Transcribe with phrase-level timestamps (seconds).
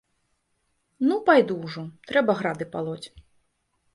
[1.09, 3.07] Ну, пайду ўжо, трэба грады палоць.